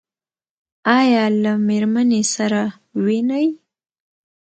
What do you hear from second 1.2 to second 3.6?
له میرمنې سره وینئ؟